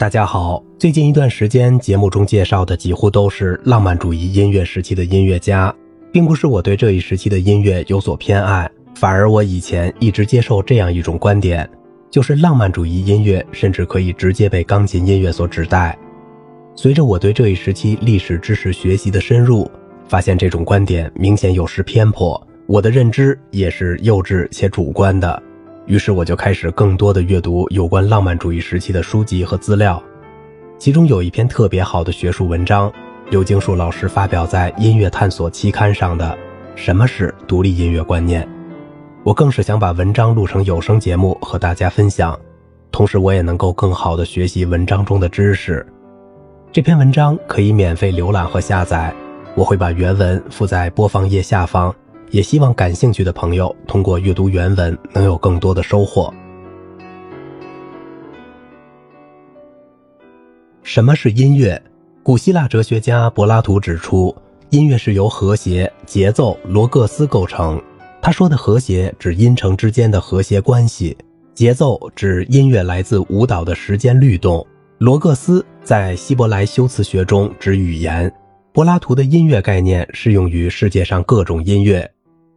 [0.00, 5.70] 大家好，最近一段时间节目中介绍的几乎都是浪漫主义音乐时期的音乐家，
[6.10, 11.68] 并不是我对这一时期的音乐有所偏爱，反而我以前一直接受这样一种观点，
[12.10, 15.98] 就是浪漫主义音乐甚至可以直接被钢琴音乐所指代。
[16.74, 19.70] 随着我对这一时期历史知识学习的深入，
[20.08, 25.42] 发现这种观点明显有失偏颇，我的认知也是幼稚且主观的。
[25.86, 30.00] 于是我就开始更多的阅读有关浪漫主义时期的书籍和资料，
[30.78, 32.92] 其中有一篇特别好的学术文章，
[33.30, 36.26] 刘京树老师发表在《音乐探索》期刊上的
[36.76, 38.44] 《什么是独立音乐观念》，
[39.24, 42.38] 我更是想把文章录成有声节目和大家分享，
[42.92, 45.84] 同时我也能够更好的学习文章中的知识。
[46.72, 49.12] 这篇文章可以免费浏览和下载，
[49.56, 51.92] 我会把原文附在播放页下方。
[52.30, 56.32] 也希望感兴趣的朋友通过阅读原文能有更多的收获。
[60.82, 61.80] 什么是音乐？
[62.22, 64.34] 古希腊哲学家柏拉图指出，
[64.70, 67.80] 音乐是由和谐、节奏、罗各斯构成。
[68.22, 71.16] 他说的和谐指音程之间的和谐关系，
[71.54, 74.64] 节奏指音乐来自舞蹈的时间律动，
[74.98, 78.32] 罗各斯在希伯来修辞学中指语言。
[78.72, 82.08] 柏拉图的音乐概念适用于世界上各种音乐。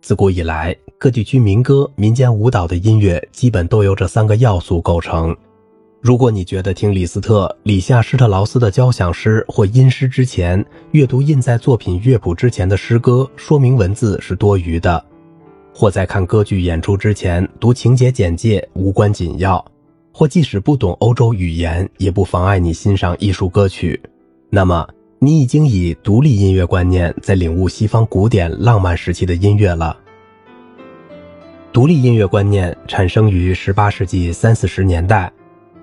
[0.04, 5.34] 自古以来，各地区民歌、民间舞蹈的音乐基本都由这三个要素构成。
[6.02, 15.02] 如果你觉得听李斯特、里夏施特劳斯的交响诗或音诗之前，阅读印在作品乐谱之前的诗歌说明文字是多余的，
[15.74, 19.64] 或在看歌剧演出之前读情节简介无关紧要，
[20.12, 23.98] 或即使不懂欧洲语言也不妨碍你欣赏艺术歌曲，
[24.50, 24.86] 那么。
[25.24, 29.96] 你已经以独立音乐观念在领悟西方古典浪漫时期的音乐了。
[31.72, 35.32] 独立音乐观念产生于十八世纪三四十年代，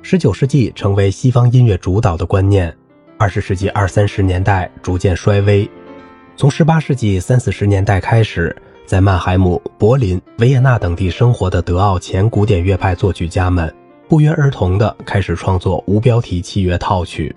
[0.03, 2.71] 十九世纪成为西方音乐主导的观念，
[3.17, 5.67] 二十世纪二三十年代逐渐衰微。
[6.37, 13.75] 从十八世纪三四十年代开始，在曼海姆、柏林、维也纳等地生活的德奥前古典乐派作曲家们，
[14.07, 17.35] 不约而同地开始创作无标题器乐套曲。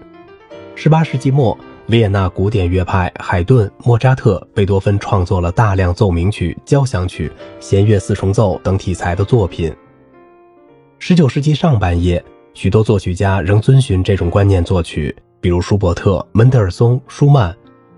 [0.76, 1.58] 十八世纪末。
[1.88, 9.74] 维也纳古典乐派海顿、莫扎特、贝多芬创作了大量奏鸣曲、交响曲、弦乐四重奏等题材的作品。
[10.98, 12.24] 十九世纪上半叶，
[12.54, 17.54] 许多作曲家仍遵循这种观念作曲，比如舒伯特、门德尔松、舒曼。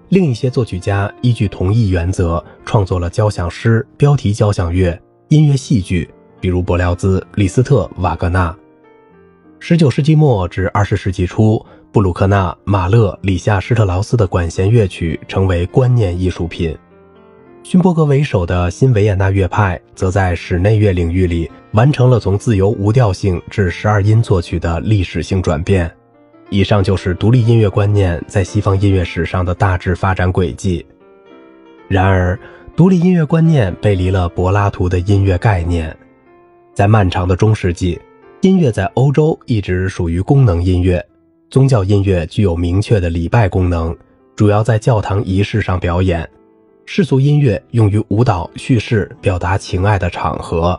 [0.10, 6.10] 另一些作曲家依据同一原则创作了交响诗、标题交响乐、音乐戏剧，
[6.40, 8.56] 比如柏辽兹、李斯特、瓦格纳。
[9.60, 11.64] 十九世纪末至二十世纪初。
[11.96, 16.78] 布鲁克纳、马勒、里夏施特劳斯的管弦乐曲成为观念艺术品。
[17.64, 25.90] 勋伯格为首的新维也纳乐派则在室内乐领域里完成了从自由无调性至十二音作曲的历史性转变。
[26.50, 30.86] 以上就是独立音乐观念在西方音乐史上的大致发展轨迹。
[31.88, 32.38] 然而，
[32.76, 35.96] 独立音乐观念背离了柏拉图的音乐概念。
[36.74, 37.98] 在漫长的中世纪，
[38.42, 41.02] 音乐在欧洲一直属于功能音乐。
[41.56, 43.96] 宗教音乐具有明确的礼拜功能，
[44.36, 46.22] 主要在教堂仪式上表演；
[46.86, 50.78] 世俗音乐用于舞蹈、叙事、表达情爱的场合；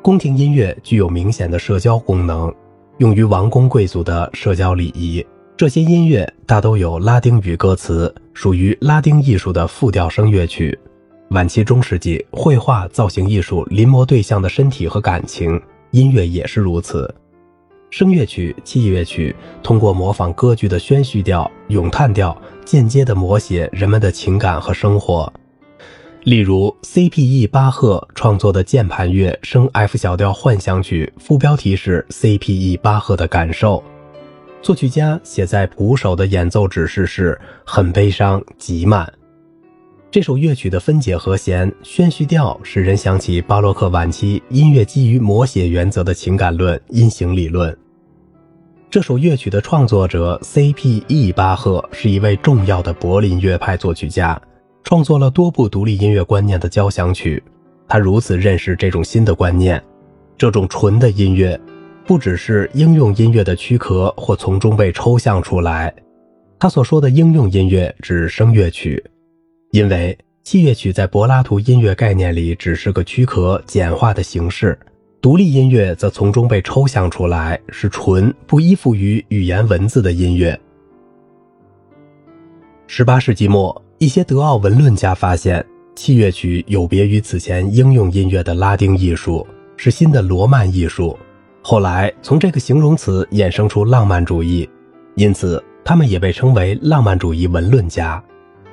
[0.00, 2.50] 宫廷音乐具有明显的社交功能，
[2.96, 5.22] 用于王公贵族的社交礼仪。
[5.54, 10.78] 这些音乐大都有拉丁语歌词，属于拉丁艺术的复调声乐曲。
[11.32, 17.14] 晚期中世纪，绘画、造型艺术临摹对象的身体和感情，音乐也是如此。
[17.96, 19.32] 声乐曲、器乐曲
[19.62, 25.32] 通过模仿歌剧的宣叙调、咏叹调，间接地摹写人们的情感和生活。
[26.24, 27.46] 例如，C.P.E.
[27.46, 32.76] 巴赫创作的键盘乐升 F 小调幻想曲，副标题是 C.P.E.
[32.78, 33.80] 巴赫的感受。
[34.60, 39.08] 作曲家写在鼓手的演奏指示是很悲伤、极慢。
[40.10, 47.76] 这首乐曲的分解和弦、宣叙调使人想起巴洛克晚期音乐基于摹写原则的情感论、音型理论。
[48.94, 51.32] 这首乐曲的创作者 C.P.E.
[51.32, 54.40] 巴赫是一位重要的柏林乐派作曲家，
[54.84, 57.42] 创作了多部独立音乐观念的交响曲。
[57.88, 59.82] 他如此认识这种新的观念：
[60.38, 61.60] 这种纯的音乐，
[62.06, 65.92] 不只是应用音乐的躯壳或从中被抽象出来。
[66.60, 69.04] 他所说的应用音乐指声乐曲，
[69.72, 74.78] 因为器乐曲在柏拉图音乐概念里只是个躯壳、简化的形式。
[75.24, 80.60] 独立音乐则从中被抽象出来，是纯不依附于语言文字的音乐。
[82.86, 85.64] 十八世纪末，一些德奥文论家发现，
[85.96, 89.46] 器乐曲有别于此前应用音乐的拉丁艺术，
[89.78, 91.18] 是新的罗曼艺术。
[91.62, 94.68] 后来从这个形容词衍生出浪漫主义，
[95.14, 98.22] 因此他们也被称为浪漫主义文论家。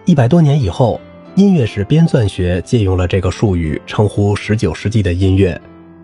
[0.03, 0.99] 一百多年以后，
[1.35, 5.57] 音乐史编纂学借用了这个术语，称呼十九世纪的音乐，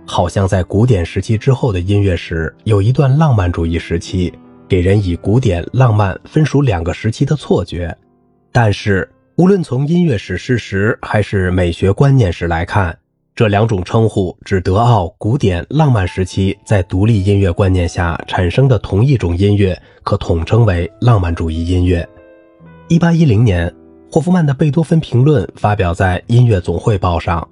[0.08, 4.34] 好像在古典时期之后的音乐史有一段浪漫主义时期，
[4.68, 7.96] 给人以古典浪漫分属两个时期的错觉。
[8.52, 12.98] 但是，无论从音乐史事实还是美学观念史来看，
[13.36, 22.08] 这两种称呼指德奥古典浪漫时期在独立音乐观念下产生的同一种音乐，可统称为浪漫主义音乐。
[22.88, 23.72] 一八一零年，
[24.10, 27.48] 霍夫曼的贝多芬评论发表在《音乐总汇报》上。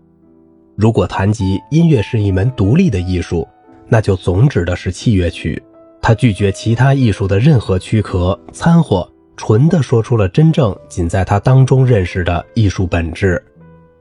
[0.75, 3.47] 如果谈及音乐是一门独立的艺术，
[3.87, 5.61] 那就总指的是器乐曲。
[6.01, 13.41] 它拒绝其他艺术的任何躯壳掺和，纯的说出了真正仅在它当中认识的艺术本质。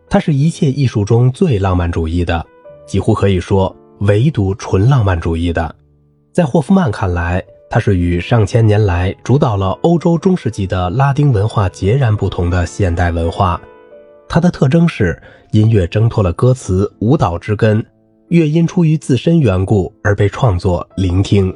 [0.09, 2.45] 它是一切艺术中最浪漫主义的，
[2.87, 5.75] 几乎可以说唯独纯浪漫主义的。
[6.33, 13.61] 在霍夫曼看来，它是与上千年来主导了欧洲中世纪的拉丁文化截然不同的现代文化。
[14.29, 15.21] 它的特征是
[15.53, 17.85] 音乐挣脱了歌词、舞蹈之根，
[18.29, 21.55] 乐音出于自身缘故而被创作、聆听。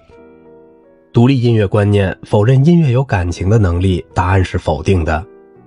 [1.12, 5.24] 独立音乐观念否认音乐有感情的能力，答案是否定的。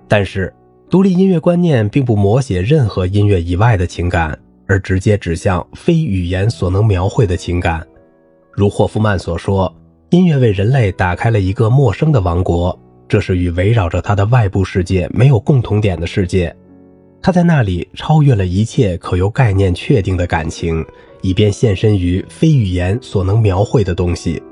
[0.08, 0.52] 但是。
[0.90, 7.82] 独立音乐观念并不摹写任何音乐以外的情感，而直接指向非语言所能描绘的情感。
[8.52, 9.74] 如霍夫曼所说，
[10.10, 12.78] 音乐为人类打开了一个陌生的王国，
[13.08, 16.54] 这是与围绕着他的外部世界没有共同点的世界。
[17.22, 20.84] 他在那里超越了一切可由概念确定的感情，
[21.22, 24.42] 以便现身于非语言所能描绘的东西。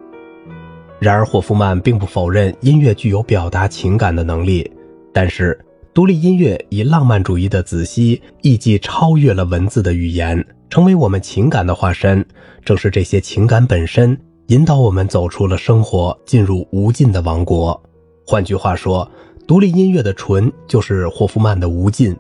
[1.01, 4.71] 然而，霍夫曼并不否认音乐具有表达情感的能力，
[5.13, 5.59] 但是。
[5.93, 12.25] 独立音乐以浪漫主义的子息，意即超越了文字的语言，成为我们情感的化身。
[12.65, 17.79] 正是这些情感本身，引导我们走出了生活，进入无尽的王国。
[18.25, 19.11] 换句话说，
[19.49, 22.17] 独立音乐的纯，就是霍夫曼的无尽。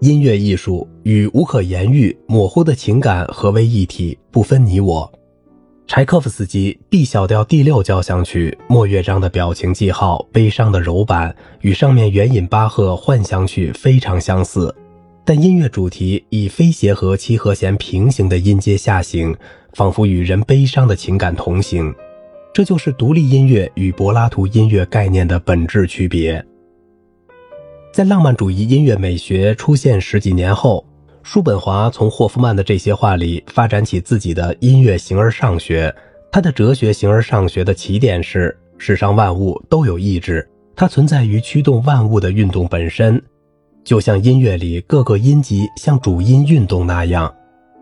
[0.00, 5.12] 音乐艺术与无可言喻、模糊的情感合为一体，不分你我。
[5.88, 14.72] 柴可夫斯基 B 小调第六交响曲末乐章的表情记号，悲伤的柔板与上面援引巴赫幻想曲非常相似，
[15.24, 19.34] 但音乐主题以非协和七和弦平行的音阶下行，
[19.72, 21.92] 仿佛与人悲伤的情感同行。
[22.54, 26.44] 这就是独立音乐与柏拉图音乐概念的本质区别。
[27.92, 30.84] 在浪漫主义音乐美学出现十几年后。
[31.24, 35.94] 叔本华从霍夫曼的这些话里发展起自己的音乐形而上学。
[36.32, 43.22] 他的哲学形而上学的起点是：世上万物都有意志，它存在于驱动万物的运动本身，
[43.84, 47.30] 就像音乐里各个音级像主音运动那样。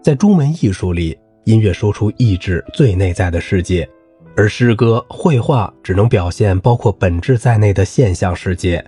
[0.02, 3.88] 在中文艺术里，音乐说出意志最内在的世界，
[4.36, 8.84] 而诗歌、绘画只能表现包括本质在内的现象世界。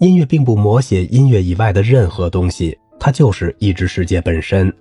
[0.00, 2.76] 音乐并不摹写音乐以外的任何东西。
[2.98, 4.72] 它就是意志世界本身。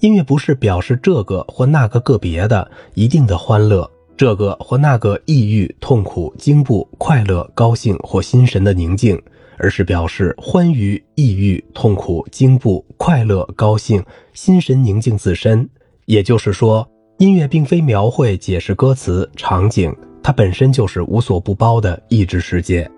[0.00, 9.20] 音乐不是表示这个或那个个别的一定的欢乐，这个或那个抑郁、痛苦、惊怖、快乐、高兴或心神的宁静，
[9.58, 14.02] 而是表示欢愉、抑郁、痛苦、惊怖、快乐、高兴、
[14.32, 15.68] 心神宁静自身。
[16.06, 16.86] 也就是说，
[17.18, 22.90] 音乐并非描绘、解释歌词、场景，它本身就是无所不包的意志世界。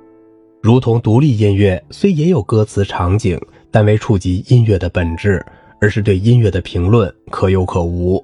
[0.63, 3.39] 如同独立音乐虽也有歌词、场景。
[3.75, 5.43] 但未触及音乐的本质，
[5.81, 8.23] 而是对音乐的评论可有可无。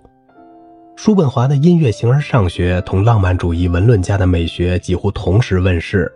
[0.95, 6.13] 叔本华的音乐形而上学同浪漫主义文论家的美学几乎同时问世，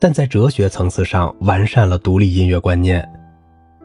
[0.00, 3.08] 但在哲学层次上完善了独立音乐观念。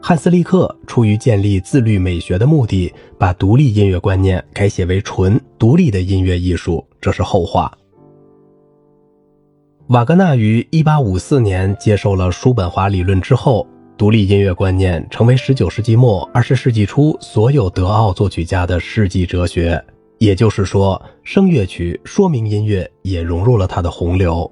[0.02, 7.72] 汉斯利克出于建立自律美学的目的，把独立音乐观念改写为纯独立的音乐艺术，这是后话。
[9.88, 13.66] 瓦格纳于1854年接受了叔本华理论之后。
[13.96, 19.82] 独立音乐观念成为19世纪末20世纪初所有德奥作曲家的世纪哲学，
[20.18, 24.48] 也就是说，声乐曲、说明音乐也融入了他的洪流。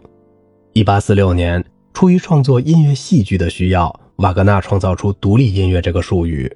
[0.73, 1.65] 1846年，
[1.95, 6.51] 出于创作音乐戏剧的需要，瓦格纳创造出“独立音乐”这个术语。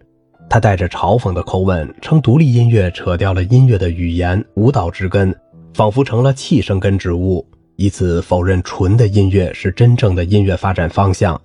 [0.48, 5.32] 他带着嘲讽的口吻称，独立音乐扯掉了音乐的语言、舞蹈之根，
[5.74, 7.46] 仿佛成了气生根植物，
[7.80, 11.40] 以此否认纯的音乐是真正的音乐发展方向。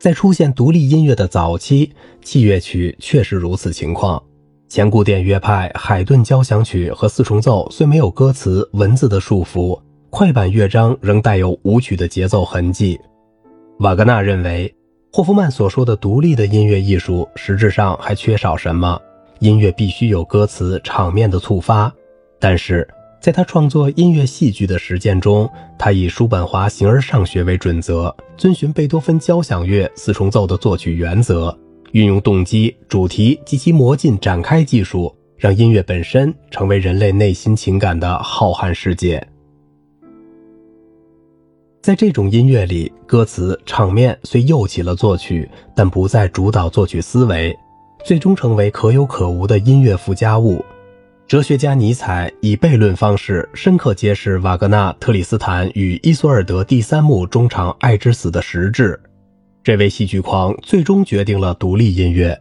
[0.00, 1.92] 在出现独立音乐的早期，
[2.22, 4.20] 器乐曲确实如此情况。
[4.66, 9.78] 前古典乐派海顿交响曲和四重奏虽没有歌词文字的束缚，
[10.08, 12.98] 快板乐章仍带有舞曲的节奏痕迹。
[13.80, 14.74] 瓦格纳认为，
[15.12, 18.98] 霍夫曼所说的独立的音乐艺术实质上还缺少什么？
[19.40, 21.92] 音乐必须有歌词场面的触发，
[22.40, 22.88] 但是
[23.22, 25.48] 在他创作音乐戏剧的实践中，
[25.78, 31.56] 他以叔本华形而上学为准则，遵循贝多芬交响乐四重奏的作曲原则，
[31.92, 39.24] 运用动机、主题及其魔镜展开技术，让音乐本身成为人类内心情感的浩瀚世界。
[41.80, 47.56] 在这种音乐里，歌词、场面虽又起了作曲，但不再主导作曲思维，
[48.04, 50.64] 最终成为可有可无的音乐附加物。
[51.32, 59.00] 哲学家尼采以悖论方式深刻揭示瓦格纳《特里斯坦与伊索尔德》第三幕中场爱之死的实质。
[59.64, 62.38] 这位戏剧狂最终决定了独立音乐。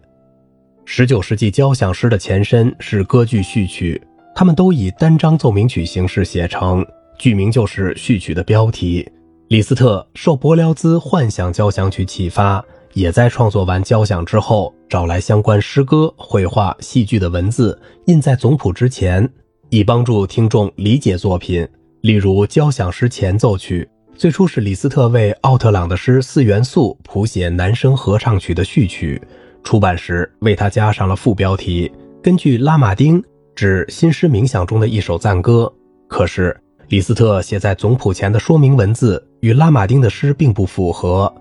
[0.83, 4.01] 十九世纪交响诗的前身是歌剧序曲，
[4.35, 6.85] 他们都以单章奏鸣曲形式写成，
[7.17, 9.09] 剧名就是序曲的标题。
[9.47, 12.61] 李斯特受柏辽兹幻想交响曲启发。
[12.93, 19.25] 也在创作完交响之后，找来相关诗歌、绘画、戏剧的文字，印在总谱之前，
[19.69, 21.65] 以帮助听众理解作品。
[22.01, 29.21] 例如，交响诗前奏曲最初是李斯特为奥特朗的诗《四元素》谱写男声合唱曲的序曲，
[29.63, 31.89] 出版时为他加上了副标题，
[32.21, 33.23] 根据拉马丁
[33.55, 35.71] 指新诗冥想中的一首赞歌。
[36.09, 36.53] 可是，
[36.89, 41.33] 李斯特写在总谱前的说明文字与拉马丁的诗并不符合。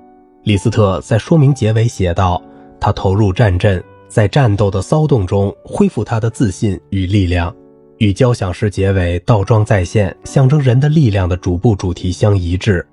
[0.45, 2.41] 李斯特在说明结尾写道
[2.81, 7.55] ：“他投入战阵，在战斗的骚动中恢复他的自信与力量，
[7.99, 12.85] 与交响诗结尾倒装再现，象征人的力量的主部主题相一致，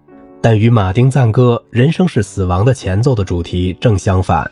[0.41, 4.49] 但与马丁赞歌‘人生是死亡’的前奏的主题正相反。”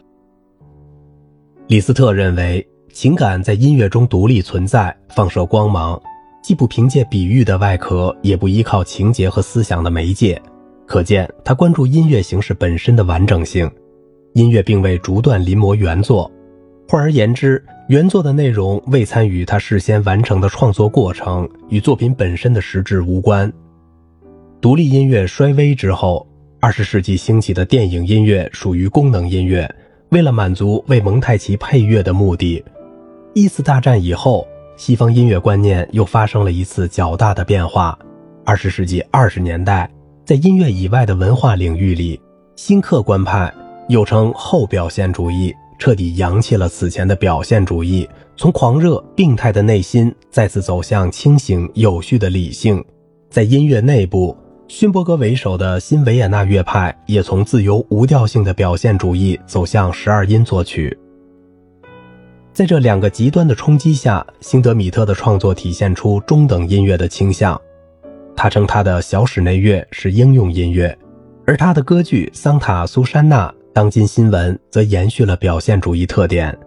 [1.67, 6.01] 李斯特认为，情感在音乐中独立存在，放射光芒，
[6.41, 10.41] 既不凭借比喻的外壳，也不依靠情节和思想的媒介。
[10.85, 13.69] 可见，他关注音乐形式本身的完整性。
[14.35, 16.29] 音乐并未逐段临摹原作，
[16.89, 23.49] 换而言之，原作的内容未参与他事先完成的创作过程，与作品本身的实质无关。
[24.59, 26.27] 独立音乐衰微之后，
[26.59, 29.73] 二十世纪兴起的电影音乐属于功能音乐，
[30.09, 32.61] 为了满足为蒙太奇配乐的目的。
[33.33, 37.97] 一次大战以后，西方音乐观念又发生了一次较大的变化。
[38.43, 39.89] 二十世纪二十年代。
[40.25, 42.19] 在音乐以外的文化领域里，
[42.55, 43.53] 新客观派
[43.87, 52.83] 又称后表现主义，彻底扬弃了此前的表现主义，从狂热病态的内心再次走向清醒有序的理性。
[53.29, 54.35] 在音乐内部，
[54.67, 60.97] 勋伯格为首的新维也纳乐派也从自由无调性的表现主义走向十二音作曲。
[62.51, 67.59] 在这两个极端的冲击下，辛德米特的创作体现出中等音乐的倾向。
[68.35, 70.97] 他称他的小室内乐是应用音乐，
[71.45, 76.57] 而他的歌剧《桑塔苏珊娜》当今新闻则延续了表现主义特点。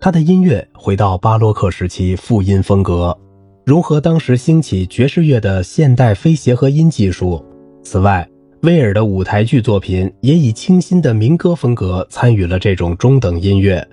[0.00, 3.14] 他的音乐回到巴洛克时期复音风格，
[3.66, 7.44] 融合当时兴起爵士乐的现代非协和音技术。
[7.82, 8.26] 此外，
[8.62, 13.86] 威尔的舞台剧作品也以清新的民歌风格参与了这种中等音乐。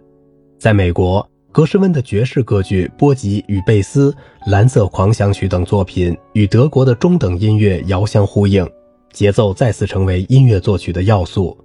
[0.57, 1.29] 在美国。
[1.51, 4.12] 格什温的爵士歌剧《波吉与贝斯》
[4.51, 8.69] 《蓝色狂想曲》等作品与德国的中等音乐遥相呼应，
[9.13, 11.57] 节奏再次成为音乐作曲的要素。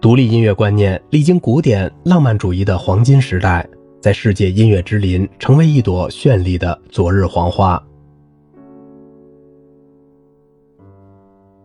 [0.00, 3.68] 独立音乐观念历经古典浪漫主义的黄金时代，
[4.00, 7.82] 在世界音乐之林成为一朵绚丽的昨日黄花。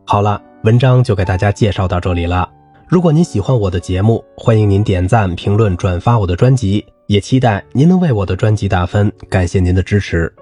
[0.04, 2.50] 好了，文章就给大家介绍到这里了。
[2.90, 10.34] 如果您喜欢我的节目，欢迎您点赞、评论、转发我的专辑，也期待您能为我的专辑打分，感谢您的支持。